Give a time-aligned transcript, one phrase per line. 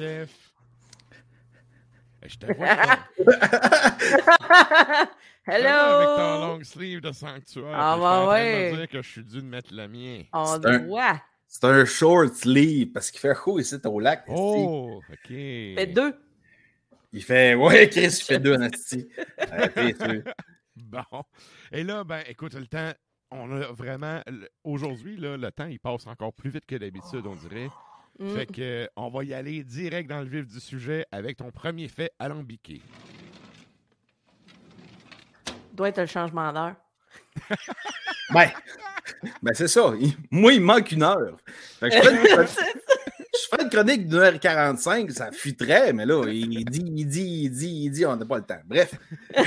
[0.00, 0.52] Chef.
[2.26, 2.82] Je te vois ton-
[5.46, 6.40] avec ton Hello!
[6.56, 7.72] long sleeve de sanctuaire.
[7.74, 8.72] Ah, je bah ouais.
[8.72, 10.22] me dire que je suis dû de mettre le mien.
[10.32, 11.20] On C'est un- doit.
[11.46, 14.24] C'est un short sleeve parce qu'il fait chaud ici au lac.
[14.28, 15.28] Oh, ok.
[15.28, 16.14] Fait deux.
[17.12, 17.54] Il fait.
[17.54, 19.02] Ouais, Chris, il fait deux sûr.
[20.76, 21.02] Bon.
[21.72, 22.92] Et là, ben, écoute, le temps,
[23.32, 24.22] on a vraiment.
[24.64, 27.68] Aujourd'hui, là, le temps, il passe encore plus vite que d'habitude, on dirait.
[28.20, 28.34] Mm.
[28.34, 31.50] Fait que, euh, on va y aller direct dans le vif du sujet avec ton
[31.50, 32.82] premier fait alambiqué.
[35.72, 36.76] Doit être le changement d'heure.
[38.32, 38.48] Ben,
[39.42, 39.92] ben c'est ça.
[39.98, 41.36] Il- Moi, il manque une heure.
[41.80, 46.06] Fait que je, fais une, je fais une chronique d'une heure 45, ça fuiterait, mais
[46.06, 48.60] là, il dit, il dit, il dit, il dit, on n'a pas le temps.
[48.64, 48.94] Bref.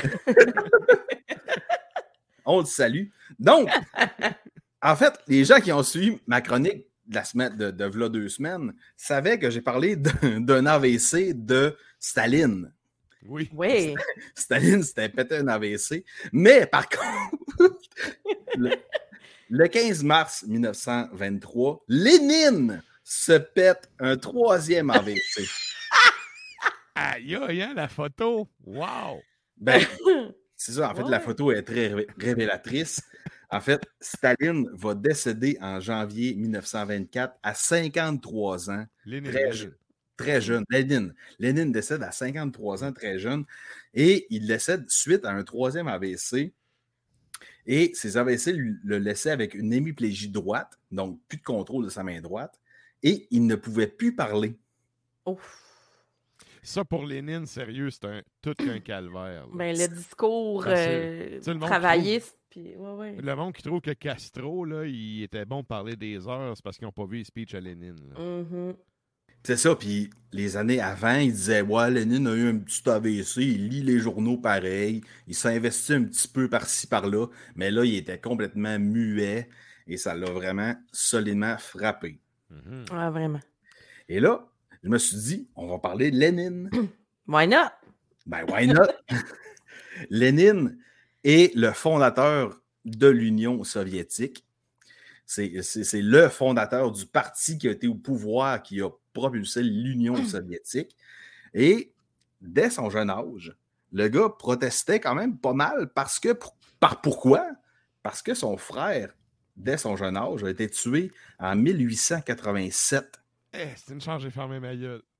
[2.45, 3.08] on le salue.
[3.39, 3.70] Donc,
[4.82, 8.09] en fait, les gens qui ont suivi ma chronique de la semaine, de, de v'là
[8.09, 12.71] deux semaines, savaient que j'ai parlé d'un AVC de Staline.
[13.25, 13.49] Oui.
[13.53, 13.95] Oui.
[14.36, 16.03] Staline s'était pété un AVC.
[16.31, 16.87] Mais par
[17.58, 17.77] contre,
[18.58, 18.71] le,
[19.49, 25.47] le 15 mars 1923, Lénine se pète un troisième AVC.
[26.95, 28.47] Aïe, aïe, hein, la photo.
[28.65, 29.21] Wow.
[29.58, 29.81] Ben,
[30.55, 30.91] c'est ça.
[30.91, 33.02] En fait, la photo est très révé- révélatrice.
[33.53, 38.86] En fait, Staline va décéder en janvier 1924 à 53 ans.
[39.05, 39.31] Lénine.
[39.31, 39.75] Très jeune.
[40.17, 40.64] Très jeune.
[40.69, 41.14] Lénine.
[41.39, 43.45] Lénine décède à 53 ans, très jeune.
[43.93, 46.53] Et il décède suite à un troisième AVC.
[47.65, 51.89] Et ces AVC lui- le laissaient avec une hémiplégie droite, donc plus de contrôle de
[51.89, 52.59] sa main droite.
[53.03, 54.58] Et il ne pouvait plus parler.
[55.25, 55.63] Ouf.
[56.64, 59.48] Ça, pour Lénine, sérieux, c'est un, tout qu'un calvaire.
[59.54, 62.38] Ben, le discours euh, travailliste.
[62.50, 63.18] Puis, ouais, ouais.
[63.22, 66.64] Le monde qui trouve que Castro, là, il était bon de parler des heures, c'est
[66.64, 67.98] parce qu'ils n'ont pas vu les speeches à Lénine.
[68.16, 68.24] là.
[68.24, 68.76] Mhm.
[69.46, 69.76] C'est ça.
[69.76, 73.82] Puis les années avant, il disait Ouais, Lénine a eu un petit AVC, il lit
[73.84, 77.28] les journaux pareil, il s'investit un petit peu par-ci, par-là.
[77.56, 79.50] Mais là, il était complètement muet
[79.86, 82.22] et ça l'a vraiment solidement frappé.
[82.50, 82.86] Mhm.
[82.92, 83.42] Ah, vraiment.
[84.08, 84.48] Et là,
[84.83, 86.70] je me suis dit, on va parler de Lénine.
[87.27, 87.70] Why not?
[88.26, 88.88] Ben, why not?
[90.10, 90.77] Lénine
[91.23, 94.45] est le fondateur de l'Union soviétique.
[95.26, 100.95] C'est le fondateur du parti qui a été au pouvoir, qui a propulsé l'Union soviétique.
[101.54, 101.94] Et
[102.42, 103.55] dès son jeune âge,
[103.94, 106.38] le gars protestait quand même pas mal parce que,
[106.80, 107.45] par pourquoi?
[108.04, 109.15] Parce que son frère,
[109.55, 113.23] dès son jeune âge, a été tué en 1887.
[113.53, 115.02] Eh, c'est une chance, j'ai fermé ma gueule.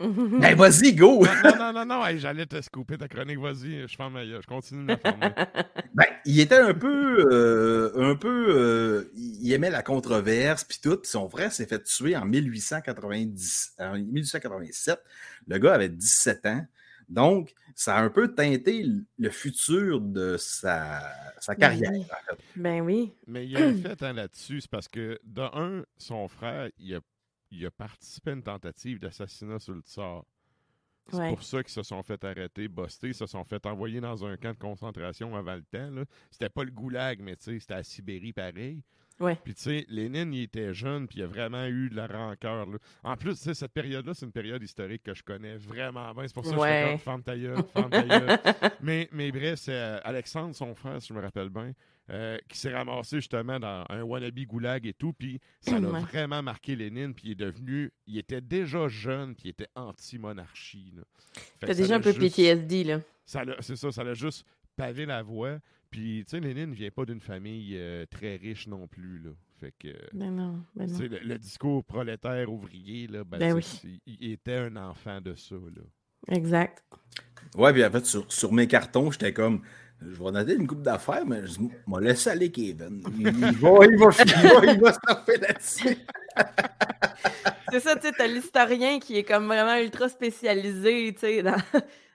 [0.00, 1.24] Ben, vas-y, go!
[1.24, 4.24] Non, non, non, non, non, hey, j'allais te scooper ta chronique, vas-y, je ferme ma
[4.24, 5.30] gueule, je continue de la fermer.
[5.94, 10.98] Ben, il était un peu, euh, un peu, euh, il aimait la controverse puis tout.
[11.04, 14.98] Son frère s'est fait tuer en 1890, en 1887.
[15.48, 16.66] Le gars avait 17 ans.
[17.10, 18.86] Donc, ça a un peu teinté
[19.18, 21.02] le futur de sa,
[21.40, 21.90] sa carrière.
[21.92, 22.00] oui.
[22.00, 22.42] en fait.
[22.56, 23.12] ben oui.
[23.26, 26.70] Mais il y a un fait hein, là-dessus, c'est parce que, de un, son frère,
[26.78, 27.00] il a,
[27.52, 30.24] il a participé à une tentative d'assassinat sur le tsar.
[31.08, 31.28] C'est Ouais.
[31.30, 34.52] pour ça qu'ils se sont fait arrêter, bustés, se sont fait envoyer dans un camp
[34.52, 36.04] de concentration avant le temps.
[36.30, 38.82] C'était pas le goulag, mais c'était à Sibérie pareil.
[39.20, 39.36] Ouais.
[39.44, 42.66] Puis tu sais, Lénine, il était jeune, puis il a vraiment eu de la rancœur.
[42.66, 42.78] là.
[43.04, 46.26] En plus, cette période-là, c'est une période historique que je connais vraiment bien.
[46.26, 46.86] C'est pour ça que je Ouais.
[46.90, 48.38] comme ferme ta gueule, ferme ta gueule.
[48.80, 51.72] mais, mais bref, c'est euh, Alexandre, son frère, si je me rappelle bien,
[52.10, 56.00] euh, qui s'est ramassé justement dans un wannabe goulag et tout, puis ça l'a Ouais.
[56.00, 60.92] vraiment marqué Lénine, puis il est devenu, il était déjà jeune, puis il était anti-monarchie.
[61.60, 63.00] T'as déjà un peu juste- PTSD, là.
[63.60, 64.44] C'est ça, ça l'a juste
[64.76, 65.58] pavé la voie.
[65.90, 69.30] Puis, tu sais, Lénine ne vient pas d'une famille euh, très riche non plus, là.
[69.60, 70.98] Fait que, Ben non, ben non.
[70.98, 73.62] le, le discours prolétaire ouvrier, là, ben, Ben oui.
[74.06, 75.82] il, il était un enfant de ça, là.
[76.28, 76.82] Exact.
[77.56, 79.62] Ouais, puis en fait, sur, sur mes cartons, j'étais comme,
[80.00, 83.02] je vais noter une coupe d'affaires, mais je m'a laissé aller Kevin.
[83.18, 85.98] Il, va, il va, il va, il va se taper là-dessus.
[87.70, 91.56] C'est ça, tu sais, t'as l'historien qui est comme vraiment ultra spécialisé, tu sais, dans,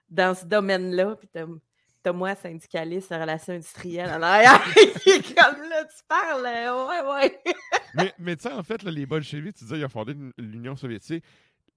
[0.09, 1.15] dans ce domaine-là.
[1.15, 1.45] Puis t'as,
[2.03, 7.39] t'as moi, syndicaliste en relations industrielles en arrière, comme là, tu parles, ouais, ouais.
[7.95, 10.75] mais, mais tu sais, en fait, là, les bolcheviks, tu disais, ils ont fondé l'Union
[10.75, 11.23] soviétique.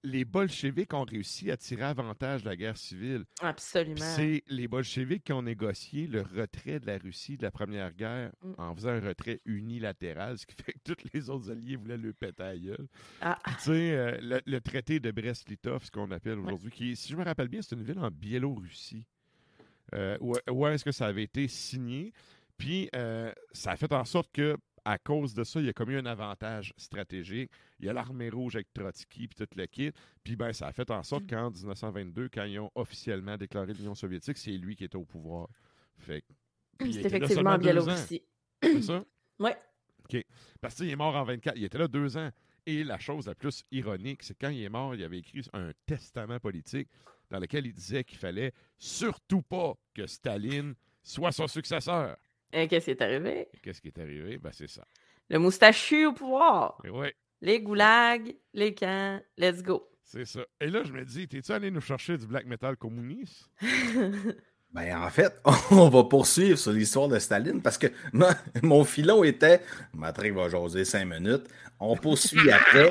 [0.03, 3.25] Les bolcheviks ont réussi à tirer avantage de la guerre civile.
[3.41, 3.97] Absolument.
[4.01, 8.33] C'est les bolcheviks qui ont négocié le retrait de la Russie de la Première Guerre
[8.43, 8.53] Mm.
[8.59, 12.13] en faisant un retrait unilatéral, ce qui fait que tous les autres alliés voulaient le
[12.15, 12.87] péter à gueule.
[13.21, 17.13] Ah, Tu sais, euh, le, le traité de Brest-Litov, ce qu'on appelle aujourd'hui, qui, si
[17.13, 19.07] je me rappelle bien, c'est une ville en Biélorussie.
[19.95, 22.13] Euh, où où est-ce que ça avait été signé?
[22.57, 24.57] Puis, euh, ça a fait en sorte que,
[24.91, 27.51] à cause de ça, il y a comme eu un avantage stratégique.
[27.79, 29.93] Il y a l'armée rouge avec Trotsky, puis tout le kit.
[30.25, 33.95] Puis, ben, ça a fait en sorte qu'en 1922, quand ils ont officiellement déclaré l'Union
[33.95, 35.49] soviétique, c'est lui qui était au pouvoir.
[35.97, 36.25] Fait
[36.81, 38.23] c'est effectivement en Biélorussie.
[38.63, 39.05] C'est ça?
[39.39, 39.57] Ouais.
[40.61, 41.57] Parce qu'il est mort en 24.
[41.57, 42.31] Il était là deux ans.
[42.67, 45.71] Et la chose la plus ironique, c'est quand il est mort, il avait écrit un
[45.87, 46.89] testament politique
[47.31, 52.19] dans lequel il disait qu'il fallait surtout pas que Staline soit son successeur.
[52.53, 53.49] Et qu'est-ce qui est arrivé?
[53.63, 54.39] Qu'est-ce qui est arrivé?
[54.39, 54.85] Ben, c'est ça.
[55.29, 56.79] Le moustachu au pouvoir.
[56.93, 59.89] Ouais, Les goulags, les camps, let's go.
[60.05, 60.41] c'est ça.
[60.61, 63.49] Et là, je me dis, t'es-tu allé nous chercher du black metal communiste?
[64.73, 65.35] Ben, en fait,
[65.73, 68.29] on va poursuivre sur l'histoire de Staline parce que mon,
[68.63, 69.61] mon filon était.
[69.93, 71.49] Matrix va jaser cinq minutes.
[71.81, 72.89] On poursuit après.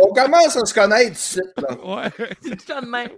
[0.00, 1.74] on commence à se connaître ici, là.
[1.84, 2.10] Ouais.
[2.40, 3.10] c'est tout ça de même.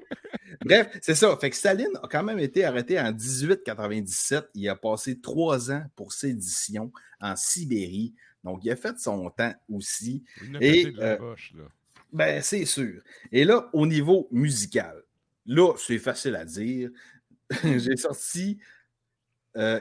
[0.64, 1.36] Bref, c'est ça.
[1.38, 4.50] Fait que Staline a quand même été arrêté en 1897.
[4.54, 8.14] Il a passé trois ans pour sédition en Sibérie.
[8.44, 10.22] Donc, il a fait son temps aussi.
[10.42, 11.64] Il a Et, de la euh, là.
[12.12, 13.00] Ben, c'est sûr.
[13.32, 15.02] Et là, au niveau musical,
[15.46, 16.90] là, c'est facile à dire.
[17.64, 18.58] J'ai sorti.
[19.56, 19.80] euh,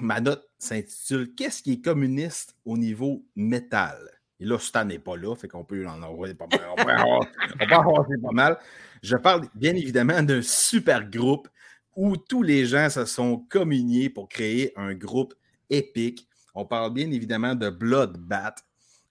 [0.00, 3.98] ma note s'intitule Qu'est-ce qui est communiste au niveau métal?
[4.40, 6.60] Et là, Stan n'est pas là, fait qu'on peut en envoyer pas mal.
[6.72, 7.20] On peut en avoir-
[7.54, 8.58] on peut en avoir pas mal.
[9.04, 11.50] Je parle bien évidemment d'un super groupe
[11.94, 15.34] où tous les gens se sont communiés pour créer un groupe
[15.68, 16.26] épique.
[16.54, 18.64] On parle bien évidemment de Bloodbath,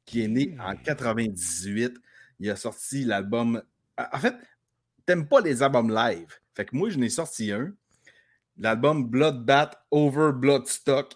[0.04, 1.94] qui est né en 98.
[2.40, 3.62] Il a sorti l'album.
[3.96, 4.34] En fait,
[5.06, 6.40] t'aimes pas les albums live.
[6.56, 7.72] Fait que moi, je n'ai sorti un.
[8.58, 11.14] L'album Bloodbath Over Bloodstock.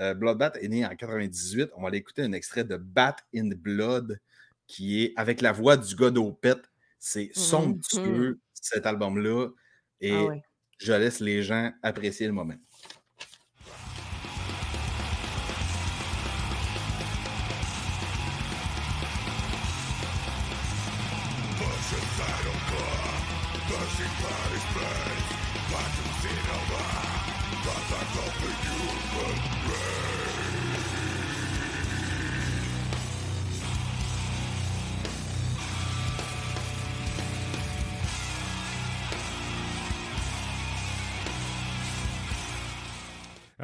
[0.00, 1.72] Euh, Bloodbath est né en 98.
[1.76, 4.18] On va aller écouter un extrait de Bat in the Blood
[4.66, 6.54] qui est avec la voix du gars d'Opet.
[7.06, 9.48] C'est somptueux, cet album-là.
[10.00, 10.42] Et Ah ouais.
[10.78, 12.56] je laisse les gens apprécier le moment.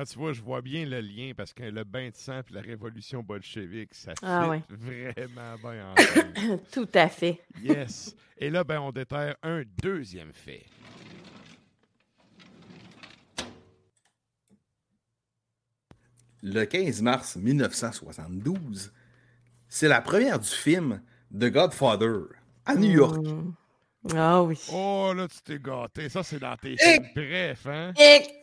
[0.01, 2.55] Ah, tu vois, je vois bien le lien parce que le bain de sang et
[2.55, 4.63] la révolution bolchevique, ça fit Ah ouais.
[4.71, 6.61] vraiment bien ensemble.
[6.73, 7.39] Tout à fait.
[7.63, 8.17] yes.
[8.39, 10.65] Et là, ben, on déterre un deuxième fait.
[16.43, 18.95] Le 15 mars 1972,
[19.69, 22.21] c'est la première du film The Godfather
[22.65, 23.23] à New York.
[23.23, 23.53] Mm.
[24.17, 24.59] Ah oui.
[24.73, 26.09] Oh, là, tu t'es gâté.
[26.09, 27.07] Ça, c'est dans tes films.
[27.15, 27.93] Bref, hein?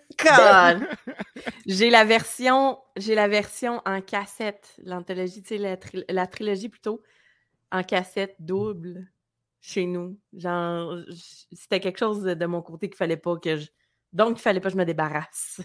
[1.65, 6.69] j'ai la version, j'ai la version en cassette, l'anthologie, tu sais, la, tri- la trilogie
[6.69, 7.01] plutôt,
[7.71, 9.07] en cassette double
[9.59, 10.17] chez nous.
[10.33, 10.97] Genre,
[11.51, 13.67] c'était quelque chose de, de mon côté qu'il fallait pas que je.
[14.13, 15.61] Donc, il fallait pas que je me débarrasse.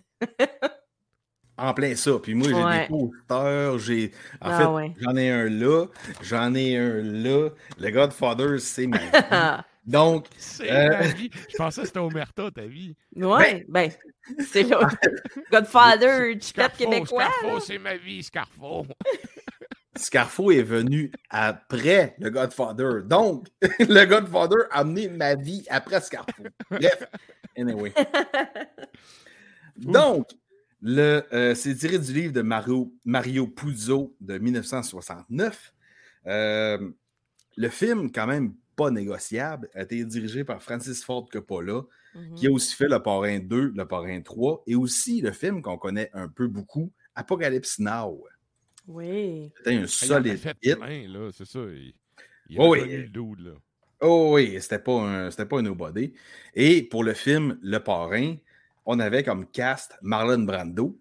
[1.58, 2.18] En plein ça.
[2.18, 2.80] Puis moi, j'ai Ouais.
[2.80, 4.10] des posters, j'ai.
[4.40, 4.92] En Ah fait, ouais.
[5.00, 5.86] j'en ai un là,
[6.22, 7.50] j'en ai un là.
[7.78, 9.62] Le Godfather, c'est ma vie.
[9.84, 11.30] Donc, C'est Euh, ma vie.
[11.50, 12.96] Je pensais que c'était Omerta, ta vie.
[13.14, 13.90] Ouais, ben,
[14.38, 14.88] c'est là.
[15.50, 17.24] Godfather, chipette Scarfo, québécois.
[17.24, 18.86] Scarfo, c'est ma vie, Scarfo.
[19.96, 23.02] Scarfo est venu après le Godfather.
[23.04, 23.48] Donc,
[23.78, 26.42] le Godfather a amené ma vie après Scarfo.
[26.70, 27.04] Bref,
[27.56, 27.92] anyway.
[29.76, 30.28] Donc,
[30.80, 35.74] le, euh, c'est tiré du livre de Mario, Mario Puzo de 1969.
[36.26, 36.90] Euh,
[37.56, 41.82] le film, quand même pas négociable, a été dirigé par Francis Ford Coppola,
[42.14, 42.34] Mhm.
[42.34, 45.78] qui a aussi fait Le Parrain 2, Le Parrain 3, et aussi le film qu'on
[45.78, 48.24] connaît un peu beaucoup, Apocalypse Now.
[48.88, 49.50] Oui.
[49.58, 50.78] C'était un solide hit.
[51.32, 51.60] c'est ça.
[51.60, 51.94] Il,
[52.48, 52.96] il Oh a oui.
[52.96, 53.52] le dude, là.
[54.00, 56.12] Oh oui, c'était pas un, c'était pas un nobody.
[56.54, 58.34] Et pour le film Le Parrain,
[58.84, 60.98] on avait comme cast Marlon Brando,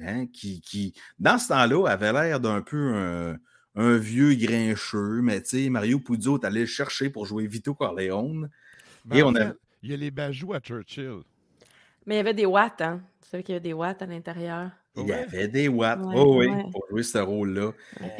[0.00, 3.36] hein, qui, qui, dans ce temps-là, avait l'air d'un peu un,
[3.74, 7.74] un vieux grincheux, mais tu sais, Mario Puzo est allé le chercher pour jouer Vito
[7.74, 8.48] Corleone.
[9.04, 11.20] Ben, Et en on a- fait, Il y a les bajoux à Churchill.
[12.06, 13.00] Mais il y avait des watts, hein.
[13.22, 14.70] Tu savais qu'il y avait des watts à l'intérieur.
[14.96, 16.64] Il y avait des watts, Ouais, oh oui, ouais.
[16.72, 17.72] pour jouer ce rôle-là.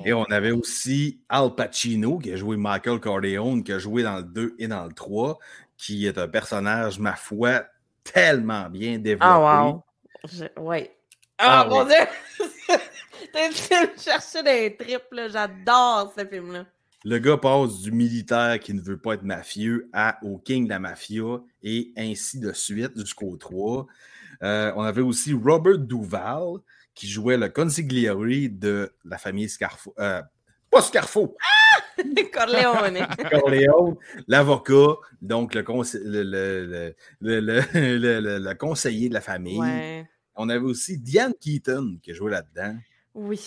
[0.05, 4.17] Et on avait aussi Al Pacino, qui a joué Michael Corleone, qui a joué dans
[4.19, 5.38] le 2 et dans le 3,
[5.76, 7.64] qui est un personnage, ma foi,
[8.05, 9.25] tellement bien développé.
[9.33, 9.83] Ah, wow.
[10.31, 10.95] Je- Ouais.
[11.38, 11.88] Ah, Ah, mon oui.
[11.88, 12.76] Dieu!
[13.33, 15.29] T'es en train de chercher des tripes, là.
[15.29, 16.64] J'adore ce film-là.
[17.04, 20.69] Le gars passe du militaire qui ne veut pas être mafieux à, au king de
[20.71, 23.87] la mafia et ainsi de suite jusqu'au 3.
[24.42, 26.59] Euh, on avait aussi Robert Duval
[26.95, 29.95] qui jouait le consigliere de la famille Scarfo.
[29.99, 30.21] euh,
[30.71, 31.37] pas Scarfo,
[32.33, 33.07] Corleone.
[33.30, 33.97] Corleone,
[34.28, 37.62] l'avocat, donc le, conse- le, le- le- le-
[37.99, 39.59] le- le- le conseiller de la famille.
[39.59, 40.07] ouais.
[40.37, 42.76] On avait aussi Diane Keaton qui joué là-dedans,
[43.14, 43.40] Oui.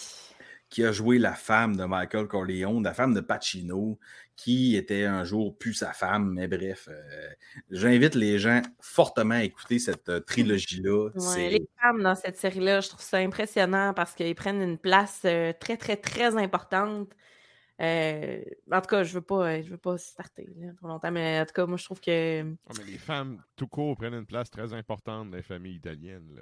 [0.74, 4.00] Qui a joué la femme de Michael Corleone, la femme de Pacino,
[4.36, 6.34] qui était un jour plus sa femme.
[6.34, 7.30] Mais bref, euh,
[7.70, 11.10] j'invite les gens fortement à écouter cette euh, trilogie-là.
[11.16, 15.22] Ouais, Les femmes dans cette série-là, je trouve ça impressionnant parce qu'ils prennent une place
[15.26, 17.14] euh, très, très, très importante.
[17.80, 21.40] Euh, en tout cas, je veux pas, je veux pas starter là, trop longtemps, mais
[21.40, 24.26] en tout cas, moi, je trouve que Ah, mais les femmes, tout court, prennent une
[24.26, 26.34] place très importante dans les familles italiennes.
[26.36, 26.42] Là.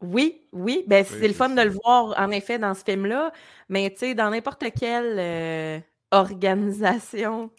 [0.00, 3.32] Oui, oui, ben, c'est le fun de le voir, en effet, dans ce film-là,
[3.68, 5.80] mais tu sais, dans n'importe quelle euh,
[6.12, 7.50] organisation,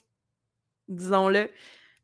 [0.89, 1.49] disons-le,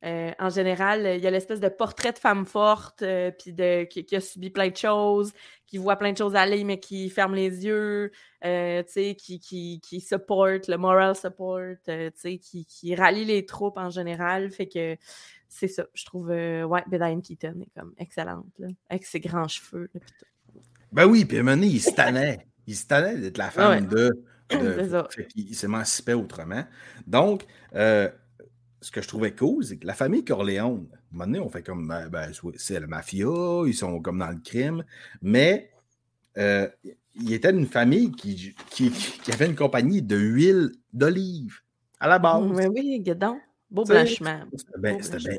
[0.06, 3.86] euh, en général, il y a l'espèce de portrait de femme forte, euh, puis de
[3.86, 5.34] qui, qui a subi plein de choses,
[5.68, 8.12] qui voit plein de choses aller, mais qui ferme les yeux,
[8.46, 11.62] euh, qui, qui, qui supporte, le moral support,
[12.42, 14.52] qui, qui rallie les troupes en général.
[14.52, 14.98] Fait que
[15.48, 19.48] c'est ça, je trouve, euh, ouais, Diane Keaton est comme excellente, là, avec ses grands
[19.48, 19.90] cheveux.
[19.94, 20.02] là.
[20.92, 22.48] Ben oui, puis à un moment donné, il se tannait.
[22.68, 23.88] Il se tannait d'être la femme Ouais.
[23.88, 24.24] de.
[24.50, 26.64] de- fait il s'émancipait autrement.
[27.06, 28.10] Donc, euh,
[28.82, 31.50] ce que je trouvais cool, c'est que la famille Corleone, à un moment donné, on
[31.50, 31.88] fait comme.
[31.88, 33.28] ben, ben, c'est la mafia,
[33.68, 34.84] ils sont comme dans le crime,
[35.22, 35.70] mais
[36.40, 36.68] euh,
[37.14, 41.60] il était une famille qui, qui, qui avait une compagnie de huile d'olive
[42.00, 42.46] à la base.
[42.56, 43.38] Mais oui, guidon,
[43.70, 44.42] beau blanchiment.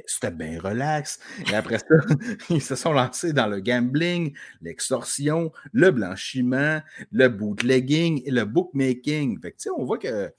[0.06, 1.18] C'était bien, relax.
[1.50, 1.86] Et après ça,
[2.50, 6.80] ils se sont lancés dans le gambling, l'extorsion, le blanchiment,
[7.12, 9.40] le bootlegging et le bookmaking.
[9.40, 10.32] Fait que, tu sais, on voit que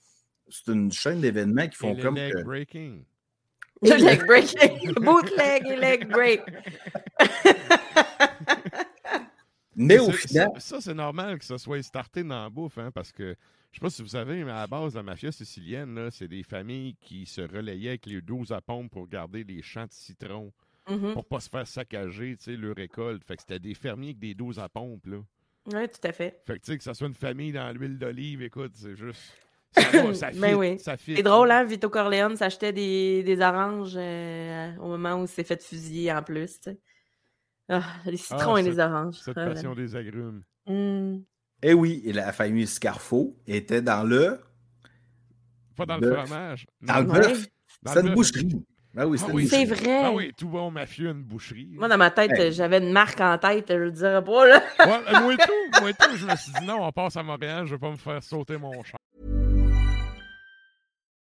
[0.48, 2.14] c'est une chaîne d'événements qui Et font le comme.
[2.16, 3.04] leg que- breaking.
[3.82, 6.42] Le leg breaking, bootleg et leg break.
[9.78, 12.90] Mais au Ça- final, Ça, c'est normal que ça soit starté dans la bouffe, hein,
[12.92, 13.34] parce que
[13.72, 16.42] je sais pas si vous savez, mais à la base, la mafia sicilienne, c'est des
[16.42, 20.52] familles qui se relayaient avec les 12 à pompe pour garder les champs de citron,
[20.90, 21.12] Mhm.
[21.12, 23.22] pour pas se faire saccager, tu sais, leur récolte.
[23.24, 25.18] Fait que c'était des fermiers avec des 12 à pompe, là.
[25.66, 26.42] Oui, tout à fait.
[26.46, 29.20] Fait que, tu sais, que ça soit une famille dans l'huile d'olive, écoute, c'est juste...
[29.72, 29.82] Ça,
[30.14, 30.78] ça fit, Ben oui.
[30.78, 31.62] C'est drôle, hein?
[31.64, 36.22] Vito Corleone s'achetait des, des oranges euh, au moment où il s'est fait fusiller en
[36.22, 36.58] plus.
[37.68, 39.16] Ah, les citrons Ah, et les oranges.
[39.24, 40.42] Cette Ah, passion des agrumes.
[40.66, 41.18] Mm.
[41.62, 44.40] eh oui, et la famille Scarfo était dans le.
[45.76, 46.66] Pas dans le fromage.
[46.80, 47.20] Dans le Ouais.
[47.20, 47.46] bœuf.
[47.94, 48.64] le une boucherie.
[48.94, 49.48] Ben oui, Ah oui, boucherie.
[49.48, 50.00] C'est vrai.
[50.04, 51.68] Ah oui, tout bon mafieux, une boucherie.
[51.74, 52.52] Moi, dans ma tête, Hey.
[52.52, 54.62] j'avais une marque en tête, je le dirais pas, là.
[54.80, 57.22] Ouais, moi et tout, moi et tout, je me suis dit non, on passe à
[57.22, 58.98] Montréal, je vais pas me faire sauter mon char.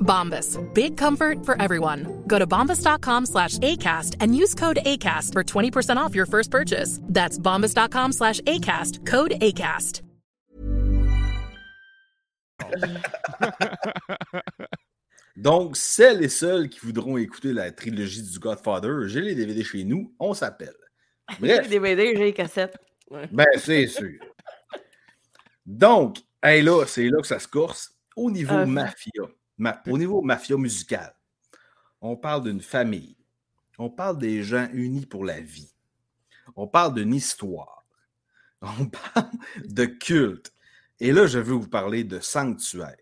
[0.00, 0.58] Bombas.
[0.74, 2.24] Big comfort for everyone.
[2.26, 6.98] Go to bombas.com slash ACAST and use code ACAST for 20% off your first purchase.
[7.04, 9.06] That's bombas.com slash ACAST.
[9.06, 10.02] Code ACAST.
[15.36, 19.84] Donc, celles et ceux qui voudront écouter la trilogie du Godfather, j'ai les DVD chez
[19.84, 20.74] nous, on s'appelle.
[21.30, 22.76] J'ai Bref, les DVD, j'ai les cassettes.
[23.08, 23.28] Ouais.
[23.30, 24.18] ben c'est sûr.
[25.64, 27.94] Donc, hey, là, c'est là que ça se corse.
[28.16, 29.22] Au niveau Euh, mafia,
[29.60, 31.14] ma- au niveau mafia musical,
[32.00, 33.16] on parle d'une famille.
[33.78, 35.72] On parle des gens unis pour la vie.
[36.56, 37.86] On parle d'une histoire.
[38.62, 39.30] On parle
[39.64, 40.52] de culte.
[40.98, 42.98] Et là, je veux vous parler de Sanctuaire.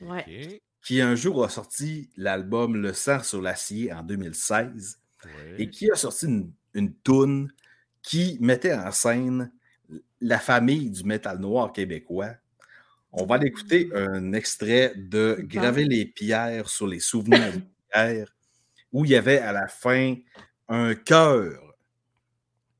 [0.00, 0.62] Ouais.
[0.82, 5.54] Qui un jour a sorti l'album Le sang sur l'acier en 2016 Ouais.
[5.58, 7.50] et qui a sorti une, une toune
[8.02, 9.50] qui mettait en scène
[10.20, 12.34] la famille du métal noir québécois.
[13.16, 17.60] On va aller écouter un extrait de Graver les pierres sur les souvenirs de
[17.94, 18.34] guerre
[18.92, 20.16] où il y avait à la fin
[20.68, 21.60] un cœur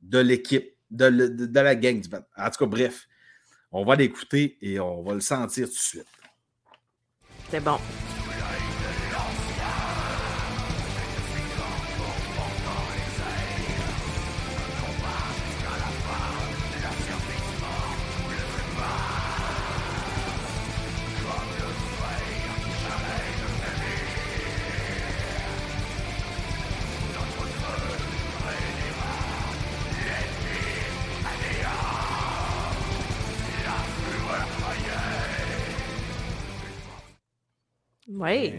[0.02, 2.08] de l'équipe, de, le- de- de la gang du.
[2.36, 3.06] En tout cas, bref,
[3.70, 6.06] on va l'écouter et on va le sentir tout de suite.
[7.50, 7.78] C'est bon.
[38.34, 38.54] Oui.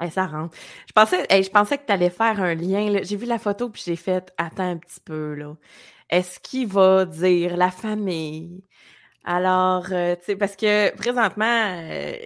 [0.00, 0.56] Hey, ça rentre.
[0.88, 2.90] Je pensais, hey, je pensais que tu allais faire un lien.
[2.90, 3.02] là.
[3.02, 5.54] J'ai vu la photo puis j'ai fait attends un petit peu là.
[6.10, 8.64] Est-ce qu'il va dire la famille?
[9.24, 11.44] Alors, euh, tu sais, parce que présentement,
[11.80, 12.16] euh,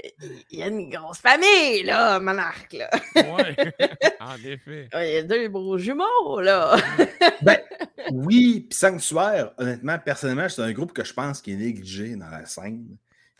[0.50, 2.88] il y a une grosse famille, là, monarque, là.
[3.14, 3.54] Ouais.
[4.20, 4.88] en effet.
[4.94, 6.76] Il y a deux beaux jumeaux, là.
[7.42, 7.58] Ben,
[8.12, 12.30] oui, puis Sanctuaire, honnêtement, personnellement, c'est un groupe que je pense qui est négligé dans
[12.30, 12.97] la scène.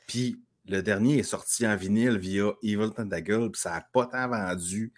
[0.07, 4.29] Puis le dernier est sorti en vinyle via Evil Tentacle, puis ça n'a pas tant
[4.29, 4.93] vendu.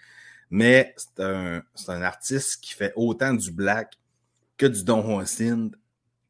[0.51, 3.95] Mais c'est un, artiste qui fait autant du black
[4.57, 5.75] que du Don Juan Synth.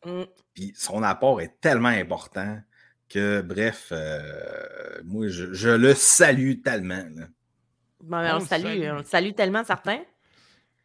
[0.05, 0.23] Mm.
[0.55, 2.61] Puis son apport est tellement important
[3.09, 7.05] que, bref, euh, moi, je, je le salue tellement.
[7.15, 7.27] là.
[8.01, 8.91] Bon, ben, On on, le salue, salue.
[8.91, 10.03] on le salue tellement, certains.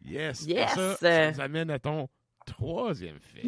[0.06, 0.46] Yes.
[0.46, 0.74] Yes.
[0.74, 2.08] Ça, ça nous amène à ton
[2.46, 3.48] troisième fait.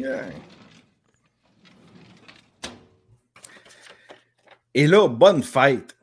[4.78, 5.96] Et là, bonne fête.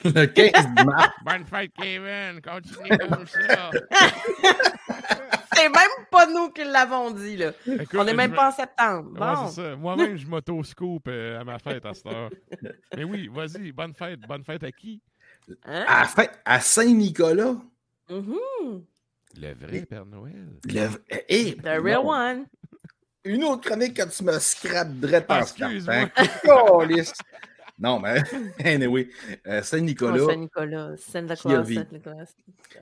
[0.04, 0.52] Le 15
[0.86, 1.08] mars.
[1.24, 2.40] Bonne fête, Kevin.
[2.40, 3.70] Continue comme ça.
[5.54, 7.52] C'est même pas nous qui l'avons dit, là.
[7.66, 9.10] Écoute, on n'est même pas en septembre.
[9.12, 9.48] Ouais, Bon.
[9.48, 9.76] c'est ça.
[9.76, 12.30] Moi-même, je m'auto-scoop euh, à ma fête à cette heure.
[12.96, 14.20] Mais oui, vas-y, bonne fête.
[14.28, 15.02] Bonne fête à qui?
[15.66, 15.84] Hein?
[15.86, 17.56] À, la fête- à Saint-Nicolas.
[18.08, 18.36] Mhm.
[19.40, 20.46] Le vrai Père Noël.
[20.64, 20.88] Le...
[21.28, 22.10] eh, The real non.
[22.10, 22.46] one.
[23.24, 26.08] Une autre chronique quand tu me scrapes direct Ah, en excuse-moi.
[27.80, 28.22] Non, mais
[28.64, 29.08] anyway,
[29.46, 30.18] euh, Oh, Saint-Nicolas,
[30.96, 31.62] Saint-Nicolas.
[31.62, 31.80] Vécu.
[31.80, 32.24] Saint-Nicolas.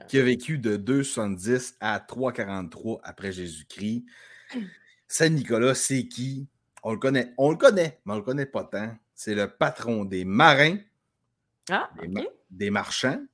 [0.09, 4.05] qui a vécu de 270 à 343 après Jésus-Christ.
[5.09, 6.49] Saint-Nicolas, c'est qui?
[6.83, 7.33] On le connaît.
[7.39, 8.97] On le connaît, mais on le connaît pas tant.
[9.15, 10.77] C'est le patron des marins,
[11.71, 12.13] Ah, des, ok.
[12.15, 13.25] ma- des marchands,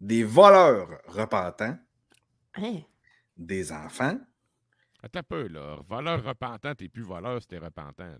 [0.00, 1.76] des voleurs repentants,
[2.56, 2.80] Hein?
[3.36, 4.18] des enfants.
[5.02, 5.78] Attends un peu, là.
[5.88, 8.04] Voleur repentant, t'es plus voleur, c'était repentant.
[8.06, 8.18] Là.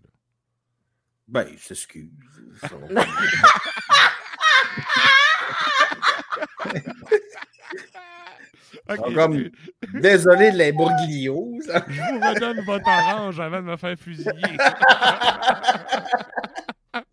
[1.27, 2.09] Ben, il s'excuse.
[2.61, 3.05] Ça va.
[8.87, 9.51] Ok, Ah, comme- excuse.
[10.01, 11.57] Désolé de l'imbroglio.
[11.63, 14.31] Je vous redonne votre orange avant de me faire fusiller.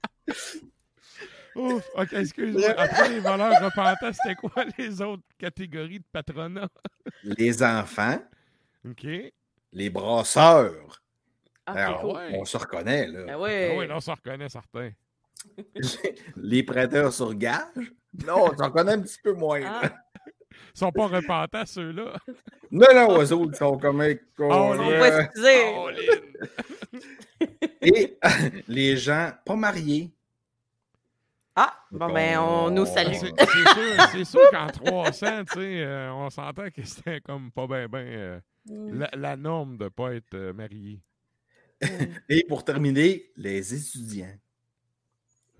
[1.54, 2.70] Ouf, ok, excuse-moi.
[2.78, 6.68] Après les voleurs repentants, c'était quoi les autres catégories de patronat?
[7.22, 8.18] Les enfants,
[8.88, 9.06] OK.
[9.72, 11.01] les brasseurs.
[11.66, 12.10] Ah, Alors, cool.
[12.16, 12.38] ouais.
[12.40, 13.38] On se reconnaît, Ah là.
[13.38, 13.70] ouais.
[13.72, 14.90] Ah oui, là, on s'en reconnaît certains.
[16.36, 17.92] Les prêteurs sur gage?
[18.26, 19.60] Non, on s'en reconnaît un petit peu moins.
[19.60, 19.80] là.
[19.84, 19.90] Ah,
[20.74, 22.14] Ils sont pas repentants, ceux-là.
[22.70, 24.00] Non, non, eux autres, ils sont comme.
[24.38, 25.28] Oh, on va.
[25.36, 25.90] Oh.
[27.80, 28.16] Et
[28.68, 30.10] les gens pas mariés.
[31.54, 33.12] Ah, bon, ben, on nous salue.
[33.12, 37.66] c'est sûr, c'est sûr qu'en 300, tu sais, euh, on s'entend que c'était comme pas
[37.66, 40.54] bien ben, euh, la, la norme de pas être euh,
[41.82, 42.08] marié.
[42.28, 44.38] Et pour terminer, les étudiants.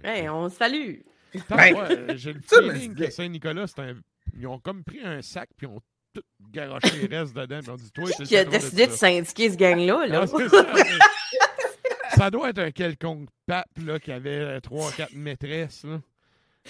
[0.03, 1.01] Hey, on salue.
[1.49, 3.95] Ben, moi, euh, J'ai le feeling que Saint-Nicolas, un...
[4.37, 5.81] ils ont comme pris un sac puis ont
[6.13, 7.61] tout garoché les restes dedans.
[7.61, 10.07] Puis on dit, toi, c'est le Qui a décidé de syndiquer ce gang-là?
[10.07, 10.25] Là?
[10.25, 15.85] Ah, ça, doit être un quelconque pape là, qui avait 3-4 maîtresses.
[15.85, 16.01] Là.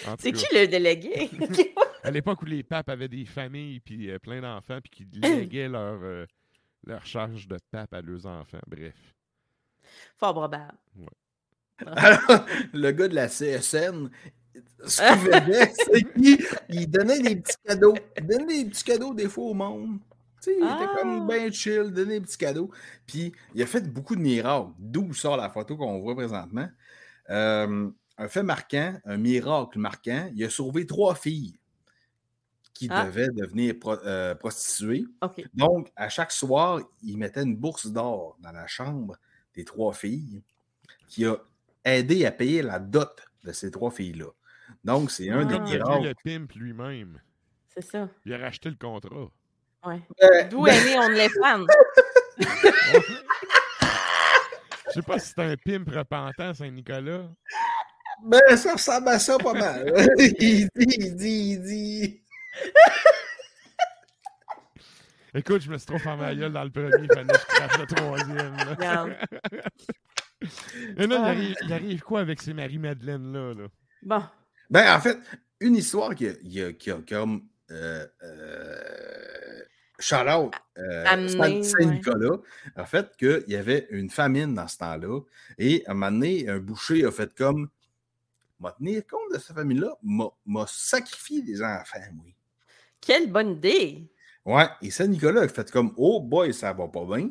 [0.07, 1.29] En tout C'est qui le délégué?
[2.03, 5.69] À l'époque où les papes avaient des familles puis euh, plein d'enfants puis qui léguaient
[5.69, 6.25] leur, euh,
[6.85, 8.61] leur charge de pape à leurs enfants.
[8.67, 8.95] Bref.
[10.17, 10.73] Fort probable.
[11.85, 14.09] Alors, le gars de la CSN,
[14.85, 17.95] ce qu'il faisait, c'est qu'il il donnait des petits cadeaux.
[18.17, 19.99] Il donnait des petits cadeaux des fois au monde.
[20.45, 20.77] Il Ah.
[20.81, 22.69] était comme bien chill, donnait des petits cadeaux.
[23.07, 26.69] Puis, il a fait beaucoup de miracles, d'où sort la photo qu'on voit présentement.
[27.29, 31.57] Euh, un fait marquant, un miracle marquant, il a sauvé trois filles
[32.73, 33.05] qui Ah.
[33.05, 35.05] devaient devenir pro- euh, prostituées.
[35.53, 39.15] Donc, à chaque soir, il mettait une bourse d'or dans la chambre
[39.55, 40.41] des trois filles
[41.07, 41.37] qui a
[41.85, 44.27] aidé à payer la dot de ces trois filles-là.
[44.83, 45.57] Donc, c'est un des Ah.
[45.57, 46.03] Comme il a miracles.
[46.07, 47.21] le pimp lui-même.
[47.73, 48.07] C'est ça.
[48.25, 49.29] Il a racheté le contrat.
[49.85, 50.01] Ouais.
[50.23, 51.65] Euh, D'où est né On les fan.
[54.87, 57.27] Je sais pas si c'est un pimp repentant, Saint-Nicolas.
[58.25, 59.93] Ben, ça ressemble à ça pas mal.
[60.17, 62.21] il dit, il dit, il dit.
[65.35, 67.45] Écoute, je me suis trop fermé la gueule dans le premier, il fallait que je
[67.45, 68.55] crache le troisième.
[68.55, 69.07] là.
[70.97, 71.23] Et là, il Ah.
[71.25, 73.53] arrive, il arrive quoi avec ces Marie-Madeleine-là?
[73.55, 73.67] Là?
[74.03, 74.23] Bon.
[74.69, 75.17] Ben, en fait,
[75.59, 79.61] une histoire qui a, qui a- qui a comme euh, euh,
[79.99, 82.37] shout-out euh, Amené, Saint- Saint-Nicolas,
[82.75, 85.19] en fait, qu'il y avait une famine dans ce temps-là.
[85.57, 87.69] Et à un moment donné, un boucher a fait comme
[88.59, 92.35] m'a tenir compte de cette famille-là, m'a m'a sacrifié des enfants, oui.
[93.01, 94.09] Quelle bonne idée.
[94.45, 97.29] Ouais, et Saint-Nicolas a fait comme Oh boy, ça va pas bien.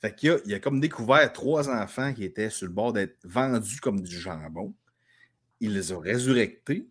[0.00, 3.18] Fait qu'il a, il a comme découvert trois enfants qui étaient sur le bord d'être
[3.24, 4.74] vendus comme du jambon.
[5.60, 6.88] Il les a résurrectés.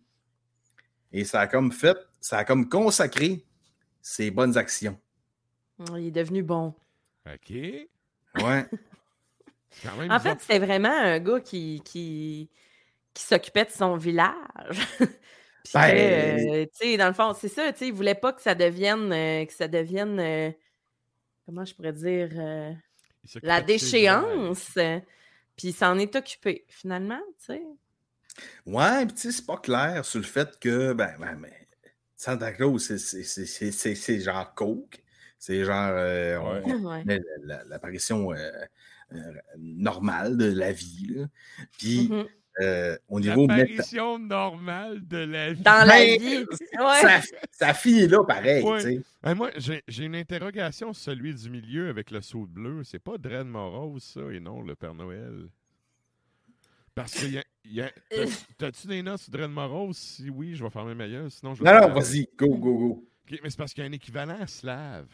[1.12, 3.44] Et ça a comme fait, ça a comme consacré
[4.02, 4.98] ses bonnes actions.
[5.96, 6.74] Il est devenu bon.
[7.26, 7.50] OK.
[7.50, 8.66] Ouais.
[9.70, 12.50] C'est quand même En fait, c'était vraiment un gars qui, qui,
[13.14, 14.86] qui s'occupait de son village.
[15.74, 18.40] Ben- euh, tu sais, dans le fond, c'est ça, tu sais, il voulait pas que
[18.42, 20.50] ça devienne, euh, que ça devienne, euh,
[21.46, 22.72] comment je pourrais dire, euh,
[23.42, 24.72] la déchéance.
[25.56, 27.62] Puis il s'en est occupé, finalement, tu sais.
[28.66, 31.52] Ouais, puis tu sais, c'est pas clair sur le fait que, ben, ben, ben,
[32.16, 35.02] Santa Claus, c'est- c'est- c'est c'est- c'est- c'est genre coke.
[35.40, 37.04] C'est genre euh, Ouais.
[37.04, 37.20] Ouais.
[37.66, 38.50] l'apparition euh,
[39.12, 41.06] euh, normale de la vie.
[41.14, 41.26] là.
[41.78, 42.26] Puis, Mhm.
[42.60, 45.62] Euh, au niveau méta- L'apparition normale de la vie.
[45.62, 46.44] Dans la Ben, vie.
[46.72, 47.20] ça, Ouais.
[47.52, 48.62] ça finit là pareil.
[48.64, 48.78] Ouais.
[48.78, 49.02] tu sais.
[49.24, 52.82] Hey, moi, j'ai une interrogation sur celui du milieu avec le saut bleu.
[52.84, 55.48] C'est pas Dred Morose, ça, et non le Père Noël.
[56.94, 58.26] Parce que y a- y a- Euh.
[58.26, 59.96] t'as- T'as-tu des notes sur Dred Morose?
[59.96, 62.48] Si oui, je vais fermer ma gueule, sinon je vais Non, non, faire- vas-y, go,
[62.56, 63.08] go, go.
[63.30, 65.06] Mais c'est parce qu'il y a un équivalent slave,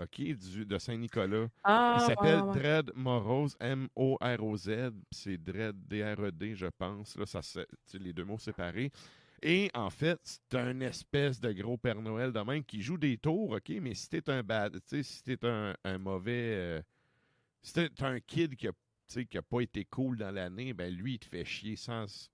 [0.00, 1.48] OK, du, de Saint-Nicolas.
[1.64, 2.58] Ah, Il ouais, s'appelle ouais, ouais.
[2.60, 4.92] Dred Morose, M-O-R-O-Z.
[5.10, 7.16] C'est Dred, D-R-E-D, je pense.
[7.16, 7.40] Là, ça,
[7.94, 8.90] les deux mots séparés.
[9.42, 13.16] Et en fait, c'est un espèce de gros Père Noël de même qui joue des
[13.18, 16.54] tours, OK, mais si t'es un bad, si t'es un, un mauvais.
[16.56, 16.82] euh,
[17.62, 18.72] si t'es un kid qui a,
[19.24, 22.30] qui a pas été cool dans l'année, ben lui, il te fait chier sans.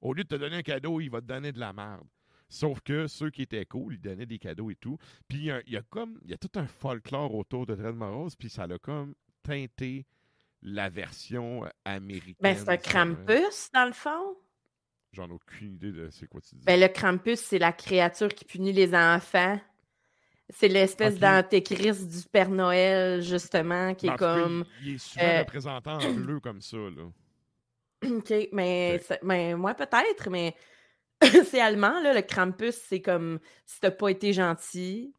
[0.00, 2.06] Au lieu de te donner un cadeau, il va te donner de la merde.
[2.50, 4.98] Sauf que ceux qui étaient cool, ils donnaient des cadeaux et tout.
[5.28, 6.18] Puis il y a, il y a comme.
[6.24, 10.04] Il y a tout un folklore autour de Dred Morose, puis ça l'a comme teinté
[10.62, 12.36] la version euh, américaine.
[12.40, 12.80] Ben, c'est un Noël.
[12.80, 14.36] Krampus, dans le fond.
[15.12, 16.64] J'en ai aucune idée de c'est quoi tu dis.
[16.64, 19.58] Ben, le Krampus, c'est la créature qui punit les enfants.
[20.50, 24.64] C'est l'espèce d'antéchrist du Père Noël, justement, qui En est cas, comme.
[24.82, 27.10] il, est souvent euh, représenté en bleu comme ça, là.
[28.02, 30.54] OK, mais, ben, moi, peut-être, mais
[31.44, 32.14] c'est allemand, là.
[32.14, 35.12] Le Krampus, c'est comme si t'as pas été gentil,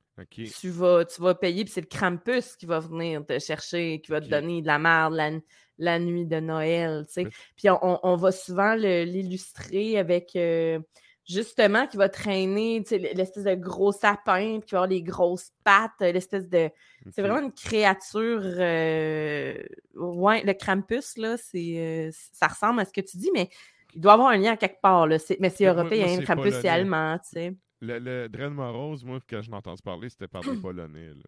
[0.60, 4.12] tu vas, tu vas payer, puis c'est le Krampus qui va venir te chercher, qui
[4.12, 5.32] va te donner de la merde la,
[5.78, 7.24] la nuit de Noël, tu sais.
[7.26, 7.32] Ouais.
[7.56, 10.80] Puis on, on- on va souvent l'illustrer avec, euh,
[11.28, 15.02] justement, qui va traîner, tu sais, l'espèce de gros sapin, puis qui va avoir les
[15.04, 16.70] grosses pattes, l'espèce de...
[17.12, 18.42] C'est vraiment une créature...
[18.44, 19.56] euh,
[19.96, 21.78] Ouais, le Krampus, là, c'est...
[21.78, 23.50] euh, ça ressemble à ce que tu dis, mais
[23.96, 25.20] il doit avoir un lien à quelque part, là.
[25.20, 26.70] C'est- Mais c'est moi- européen, c'est Krampus, c'est polonais.
[26.70, 27.56] allemand, tu sais.
[27.82, 31.24] Le, le Dred Morose, moi, quand je l'ai entendu parler, c'était par des Polonais, là.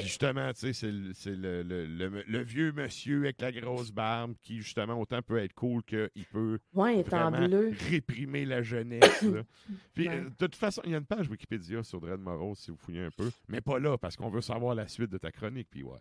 [0.00, 4.56] Justement, tu sais, c'est le, c'est le, le- vieux monsieur avec la grosse barbe qui,
[4.62, 7.72] justement, autant peut être cool qu'il peut Ouais, il est en vraiment bleu.
[7.90, 9.20] réprimer la jeunesse.
[9.20, 9.42] là.
[9.94, 10.14] Puis, Ouais.
[10.16, 12.78] euh, de toute façon, il y a une page Wikipédia sur Dred Morose, si vous
[12.78, 15.68] fouillez un peu, mais pas là, parce qu'on veut savoir la suite de ta chronique,
[15.70, 15.98] puis ouais.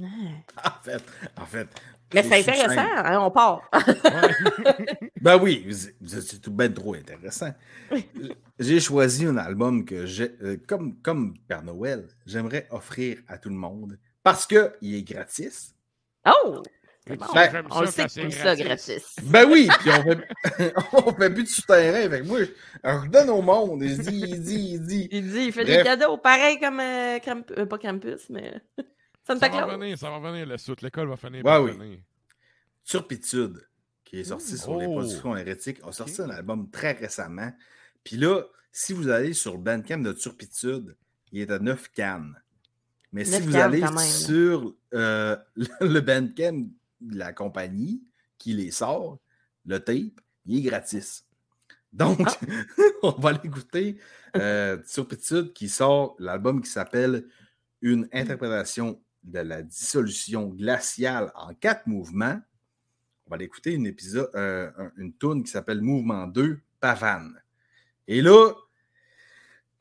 [0.00, 0.68] Ah.
[0.68, 1.02] En fait,
[1.40, 1.68] en fait.
[2.14, 3.68] Mais c'est intéressant, hein, on part.
[5.20, 5.66] Ben oui,
[6.06, 7.52] c'est tout bien trop intéressant.
[8.58, 13.48] J'ai choisi un album que j'ai, euh, comme, comme Père Noël, j'aimerais offrir à tout
[13.48, 15.74] le monde parce qu'il est gratis.
[16.26, 16.62] Oh!
[17.08, 17.16] Bon,
[17.70, 19.16] on le sait que c'est ça, gratis.
[19.22, 22.40] Ben oui, puis on fait, on fait plus de souterrain avec moi.
[22.44, 22.50] je-
[22.82, 25.08] Alors, je donne au monde, et je dis, il dit, il dit.
[25.10, 25.78] Il dit, il fait Bref.
[25.78, 28.60] des cadeaux, pareil comme euh, Cramp- euh, pas Krampus, mais
[29.28, 30.82] Santa Ça va revenir, ça va revenir, le soute.
[30.82, 32.00] L'école va finir Ouais, oui.
[32.84, 33.60] Turpitude,
[34.04, 34.92] qui est sorti sur les Oh.
[34.92, 37.52] productions hérétiques, a sorti un album très récemment.
[38.02, 40.96] Puis là, si vous allez sur le Bandcamp de Turpitude,
[41.32, 42.40] il est à 9 cannes.
[43.12, 45.36] Mais si 9 vous allez sur euh,
[45.80, 46.66] le Bandcamp
[47.00, 48.02] de la compagnie
[48.38, 49.18] qui les sort,
[49.66, 51.26] le tape, il est gratis.
[51.92, 52.36] Donc, Ah.
[53.02, 53.98] on va aller écouter
[54.36, 57.26] euh, Turpitude qui sort l'album qui s'appelle
[57.82, 62.40] Une interprétation de la dissolution glaciale en quatre mouvements.
[63.26, 65.12] On va aller écouter une épisode, euh, un- une
[65.44, 67.40] qui s'appelle Mouvement 2, Pavane.
[68.06, 68.52] Et là,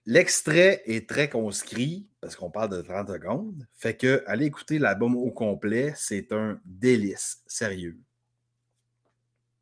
[0.06, 3.66] l'extrait est très conscrit parce qu'on parle de 30 secondes.
[3.74, 7.98] Fait que écouter l'album au complet, c'est un délice, sérieux.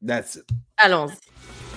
[0.05, 0.49] That's it.
[0.77, 1.74] Allons-y.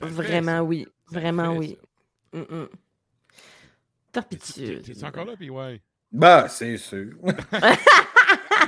[0.00, 0.86] Vraiment oui.
[1.10, 1.78] Vraiment oui.
[2.32, 2.38] ça.
[2.38, 2.68] Mm-mm.
[2.68, 2.76] T'es-
[4.12, 4.82] Torpitude.
[4.82, 5.80] T'es encore là, puis ouais.
[6.12, 7.12] Bah, c'est sûr.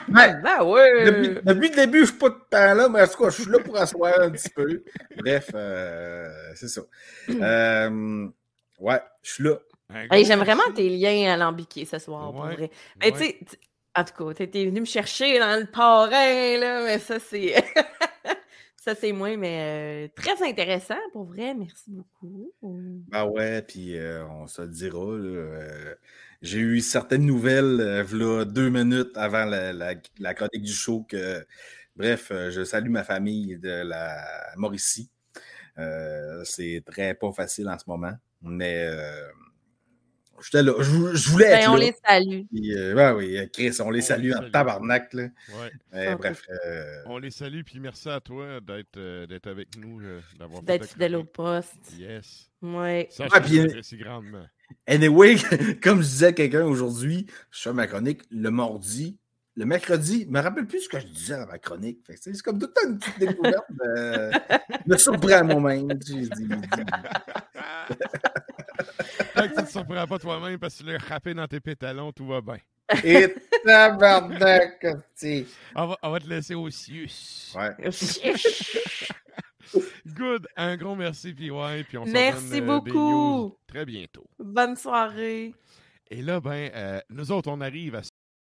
[0.08, 1.04] Ben, ben ouais.
[1.04, 3.42] Depuis, depuis le début, je suis pas de temps là, mais en tout cas, je
[3.42, 4.82] suis là pour asseoir un petit peu.
[5.16, 6.82] Bref, euh, c'est ça.
[7.30, 8.28] Euh,
[8.80, 9.58] ouais, je suis là.
[10.10, 12.70] Hey, J'aime vraiment tes liens alambiqués ce soir, pour Ouais, vrai.
[13.00, 13.18] Mais ouais.
[13.18, 13.58] tu sais,
[13.94, 17.54] en tout cas, t'étais venu me chercher dans le parrain, là, mais ça, c'est.
[18.84, 21.54] ça, c'est moins, mais euh, très intéressant, pour vrai.
[21.54, 22.52] Merci beaucoup.
[22.62, 24.98] Ben ouais, puis euh, on se le dira.
[24.98, 25.94] euh,
[26.40, 31.06] J'ai eu certaines nouvelles, v'là deux minutes avant la, la, chronique du show.
[31.08, 31.46] Que,
[31.94, 35.12] bref, je salue ma famille de la Mauricie.
[36.42, 38.90] C'est très pas facile en ce moment, mais
[40.44, 40.72] j'étais là.
[40.78, 41.84] Je, je voulais Ben, être on là.
[41.84, 42.42] les salue.
[42.52, 44.50] Puis, euh, ben oui, Chris, on les On salue les en salue.
[44.50, 45.12] tabarnak.
[45.14, 45.22] Là.
[45.22, 45.70] Ouais.
[45.92, 46.42] Mais Ah, bref.
[46.66, 50.62] euh, On les salue, puis merci à toi d'être euh, d'être avec nous, euh, d'avoir
[50.62, 51.74] D'être fidèle au poste.
[51.98, 52.50] Yes.
[52.60, 53.08] Ouais.
[53.10, 54.46] Ça, je puis- grandement.
[54.86, 55.36] Anyway,
[55.82, 59.18] comme je disais à quelqu'un aujourd'hui, je fais ma chronique le mardi.
[59.54, 61.98] Le mercredi, je me rappelle plus ce que je disais dans ma chronique.
[62.18, 63.66] C'est comme tout le temps une petite découverte.
[63.70, 64.30] de-
[64.70, 65.98] Je me surprends à moi-même.
[65.98, 66.84] tu sais, je dis- je dis-
[69.34, 72.12] Tant que tu te surprends pas toi-même parce que tu l'as râpé dans tes pétalons,
[72.12, 72.56] tout va bien.
[73.04, 73.34] Et
[73.64, 75.46] tabarnak, tu sais.
[75.74, 77.06] On va, on va te laisser au cieux.
[77.54, 77.90] Ouais.
[80.06, 80.48] Good.
[80.56, 83.10] Un gros merci, puis ouais, puis on se Merci euh, des beaucoup.
[83.10, 84.26] news très bientôt.
[84.38, 85.54] Bonne soirée.
[86.10, 88.02] Et là, ben, euh, nous autres, on arrive à